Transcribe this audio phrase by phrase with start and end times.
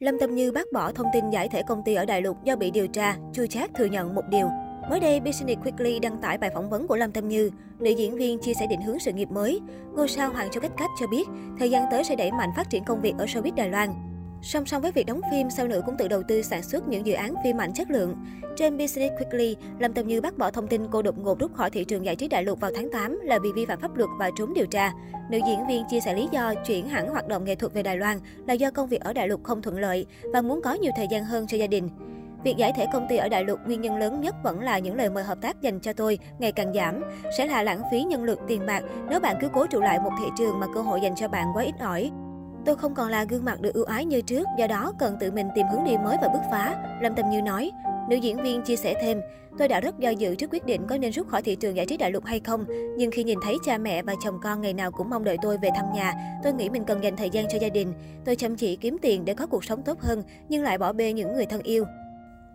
[0.00, 2.56] Lâm Tâm Như bác bỏ thông tin giải thể công ty ở Đại Lục do
[2.56, 4.48] bị điều tra, Chu chát thừa nhận một điều.
[4.90, 7.50] Mới đây, Business Weekly đăng tải bài phỏng vấn của Lâm Tâm Như.
[7.78, 9.60] Nữ diễn viên chia sẻ định hướng sự nghiệp mới.
[9.94, 11.28] Ngôi sao Hoàng Châu Cách Cách cho biết,
[11.58, 13.88] thời gian tới sẽ đẩy mạnh phát triển công việc ở showbiz Đài Loan.
[14.46, 17.06] Song song với việc đóng phim, sao nữ cũng tự đầu tư sản xuất những
[17.06, 18.16] dự án phim mạnh chất lượng.
[18.56, 21.70] Trên Business Weekly, Lâm Tâm Như bác bỏ thông tin cô đột ngột rút khỏi
[21.70, 24.10] thị trường giải trí đại lục vào tháng 8 là vì vi phạm pháp luật
[24.18, 24.92] và trốn điều tra.
[25.30, 27.96] Nữ diễn viên chia sẻ lý do chuyển hẳn hoạt động nghệ thuật về Đài
[27.96, 30.92] Loan là do công việc ở đại lục không thuận lợi và muốn có nhiều
[30.96, 31.88] thời gian hơn cho gia đình.
[32.44, 34.96] Việc giải thể công ty ở đại lục nguyên nhân lớn nhất vẫn là những
[34.96, 37.00] lời mời hợp tác dành cho tôi ngày càng giảm,
[37.38, 40.12] sẽ là lãng phí nhân lực tiền bạc nếu bạn cứ cố trụ lại một
[40.18, 42.10] thị trường mà cơ hội dành cho bạn quá ít ỏi.
[42.66, 45.30] Tôi không còn là gương mặt được ưu ái như trước, do đó cần tự
[45.30, 47.70] mình tìm hướng đi mới và bứt phá, Lâm Tâm Như nói.
[48.08, 49.20] Nữ diễn viên chia sẻ thêm,
[49.58, 51.86] tôi đã rất do dự trước quyết định có nên rút khỏi thị trường giải
[51.86, 52.64] trí đại lục hay không,
[52.96, 55.58] nhưng khi nhìn thấy cha mẹ và chồng con ngày nào cũng mong đợi tôi
[55.58, 57.92] về thăm nhà, tôi nghĩ mình cần dành thời gian cho gia đình.
[58.24, 61.12] Tôi chăm chỉ kiếm tiền để có cuộc sống tốt hơn, nhưng lại bỏ bê
[61.12, 61.84] những người thân yêu.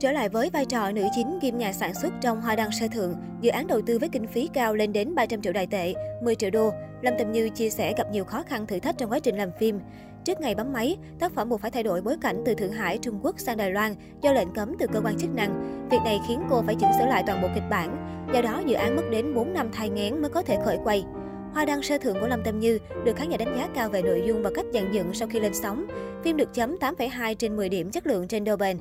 [0.00, 2.88] Trở lại với vai trò nữ chính kim nhà sản xuất trong Hoa Đăng Sơ
[2.88, 5.94] Thượng, dự án đầu tư với kinh phí cao lên đến 300 triệu đại tệ,
[6.22, 6.72] 10 triệu đô,
[7.02, 9.50] Lâm Tâm Như chia sẻ gặp nhiều khó khăn thử thách trong quá trình làm
[9.58, 9.80] phim.
[10.24, 12.98] Trước ngày bấm máy, tác phẩm buộc phải thay đổi bối cảnh từ Thượng Hải,
[12.98, 15.88] Trung Quốc sang Đài Loan do lệnh cấm từ cơ quan chức năng.
[15.90, 17.96] Việc này khiến cô phải chỉnh sửa lại toàn bộ kịch bản.
[18.34, 21.04] Do đó, dự án mất đến 4 năm thai nghén mới có thể khởi quay.
[21.52, 24.02] Hoa đăng sơ thượng của Lâm Tâm Như được khán giả đánh giá cao về
[24.02, 25.86] nội dung và cách dàn dựng sau khi lên sóng.
[26.24, 28.76] Phim được chấm 8,2 trên 10 điểm chất lượng trên Douban.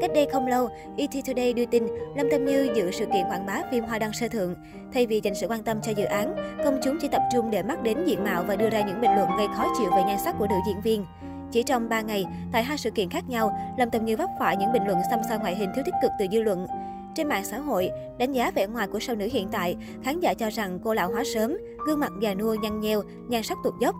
[0.00, 3.46] Cách đây không lâu, ET Today đưa tin Lâm Tâm Như dự sự kiện quảng
[3.46, 4.54] bá phim Hoa Đăng Sơ Thượng.
[4.92, 7.62] Thay vì dành sự quan tâm cho dự án, công chúng chỉ tập trung để
[7.62, 10.18] mắt đến diện mạo và đưa ra những bình luận gây khó chịu về nhan
[10.24, 11.04] sắc của nữ diễn viên.
[11.52, 14.56] Chỉ trong 3 ngày, tại hai sự kiện khác nhau, Lâm Tâm Như vấp phải
[14.56, 16.66] những bình luận xăm soi ngoại hình thiếu tích cực từ dư luận.
[17.14, 20.34] Trên mạng xã hội, đánh giá vẻ ngoài của sao nữ hiện tại, khán giả
[20.34, 23.74] cho rằng cô lão hóa sớm, gương mặt già nua nhăn nheo, nhan sắc tụt
[23.80, 23.94] dốc.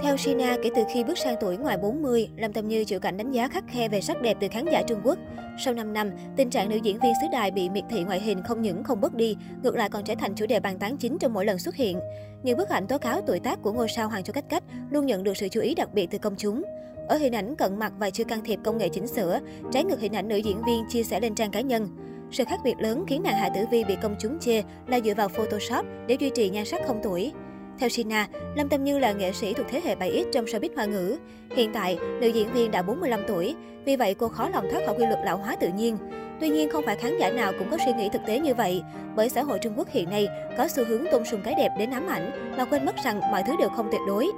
[0.00, 3.16] Theo Sina, kể từ khi bước sang tuổi ngoài 40, Lâm Tâm Như chịu cảnh
[3.16, 5.18] đánh giá khắc khe về sắc đẹp từ khán giả Trung Quốc.
[5.64, 8.42] Sau 5 năm, tình trạng nữ diễn viên xứ đài bị miệt thị ngoại hình
[8.42, 11.18] không những không bớt đi, ngược lại còn trở thành chủ đề bàn tán chính
[11.18, 12.00] trong mỗi lần xuất hiện.
[12.42, 15.06] Những bức ảnh tố cáo tuổi tác của ngôi sao Hoàng Châu Cách Cách luôn
[15.06, 16.62] nhận được sự chú ý đặc biệt từ công chúng.
[17.08, 19.40] Ở hình ảnh cận mặt và chưa can thiệp công nghệ chỉnh sửa,
[19.72, 21.88] trái ngược hình ảnh nữ diễn viên chia sẻ lên trang cá nhân.
[22.30, 25.14] Sự khác biệt lớn khiến nàng Hạ Tử Vi bị công chúng chê là dựa
[25.14, 27.32] vào Photoshop để duy trì nhan sắc không tuổi.
[27.78, 30.84] Theo Sina, Lâm Tâm Như là nghệ sĩ thuộc thế hệ 7X trong showbiz hoa
[30.84, 31.16] ngữ.
[31.56, 34.94] Hiện tại, nữ diễn viên đã 45 tuổi, vì vậy cô khó lòng thoát khỏi
[34.98, 35.96] quy luật lão hóa tự nhiên.
[36.40, 38.82] Tuy nhiên, không phải khán giả nào cũng có suy nghĩ thực tế như vậy,
[39.16, 40.28] bởi xã hội Trung Quốc hiện nay
[40.58, 43.42] có xu hướng tôn sùng cái đẹp đến ám ảnh, mà quên mất rằng mọi
[43.46, 44.30] thứ đều không tuyệt đối.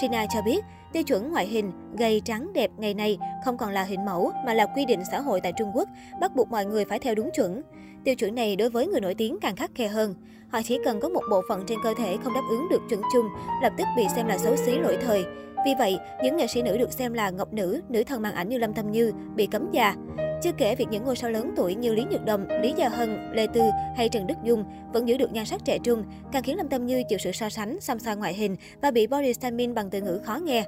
[0.00, 0.64] Sina cho biết,
[0.96, 4.54] tiêu chuẩn ngoại hình, gầy trắng đẹp ngày nay không còn là hình mẫu mà
[4.54, 5.88] là quy định xã hội tại Trung Quốc,
[6.20, 7.62] bắt buộc mọi người phải theo đúng chuẩn.
[8.04, 10.14] Tiêu chuẩn này đối với người nổi tiếng càng khắc khe hơn.
[10.48, 13.00] Họ chỉ cần có một bộ phận trên cơ thể không đáp ứng được chuẩn
[13.12, 13.26] chung,
[13.62, 15.24] lập tức bị xem là xấu xí lỗi thời.
[15.66, 18.48] Vì vậy, những nghệ sĩ nữ được xem là ngọc nữ, nữ thần màn ảnh
[18.48, 19.94] như Lâm Tâm Như bị cấm già.
[20.42, 23.32] Chưa kể việc những ngôi sao lớn tuổi như Lý Nhược Đồng, Lý Gia Hân,
[23.32, 23.62] Lê Tư
[23.96, 26.86] hay Trần Đức Dung vẫn giữ được nhan sắc trẻ trung, càng khiến Lâm Tâm
[26.86, 30.00] Như chịu sự so sánh, xăm soi ngoại hình và bị body shaming bằng từ
[30.00, 30.64] ngữ khó nghe.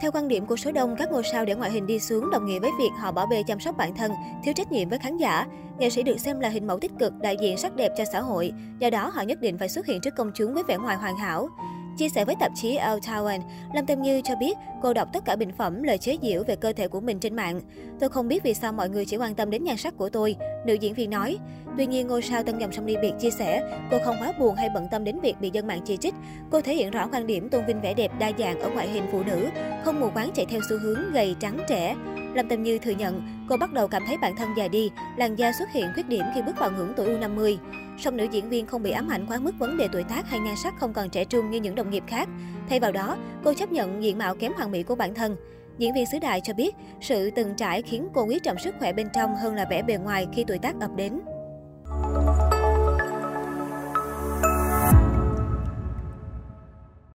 [0.00, 2.46] Theo quan điểm của số đông, các ngôi sao để ngoại hình đi xuống đồng
[2.46, 4.12] nghĩa với việc họ bỏ bê chăm sóc bản thân,
[4.44, 5.46] thiếu trách nhiệm với khán giả.
[5.78, 8.20] Nghệ sĩ được xem là hình mẫu tích cực, đại diện sắc đẹp cho xã
[8.20, 10.96] hội, do đó họ nhất định phải xuất hiện trước công chúng với vẻ ngoài
[10.96, 11.48] hoàn hảo.
[11.96, 13.40] Chia sẻ với tạp chí El Town,
[13.74, 16.56] Lâm Tâm Như cho biết cô đọc tất cả bình phẩm lời chế giễu về
[16.56, 17.60] cơ thể của mình trên mạng.
[18.00, 20.36] Tôi không biết vì sao mọi người chỉ quan tâm đến nhan sắc của tôi,
[20.66, 21.38] nữ diễn viên nói.
[21.78, 24.54] Tuy nhiên, ngôi sao tân dòng sông đi biệt chia sẻ cô không quá buồn
[24.54, 26.14] hay bận tâm đến việc bị dân mạng chỉ trích.
[26.50, 29.06] Cô thể hiện rõ quan điểm tôn vinh vẻ đẹp đa dạng ở ngoại hình
[29.12, 29.46] phụ nữ,
[29.84, 31.96] không mù quáng chạy theo xu hướng gầy trắng trẻ.
[32.34, 35.36] Lâm Tâm Như thừa nhận cô bắt đầu cảm thấy bản thân già đi, làn
[35.36, 37.56] da xuất hiện khuyết điểm khi bước vào ngưỡng tuổi U50.
[37.98, 40.40] Song nữ diễn viên không bị ám ảnh quá mức vấn đề tuổi tác hay
[40.40, 42.28] nhan sắc không còn trẻ trung như những đồng nghiệp khác.
[42.68, 45.36] Thay vào đó, cô chấp nhận diện mạo kém hoàn mỹ của bản thân.
[45.78, 48.92] Diễn viên xứ Đại cho biết, sự từng trải khiến cô quý trọng sức khỏe
[48.92, 51.20] bên trong hơn là vẻ bề ngoài khi tuổi tác ập đến.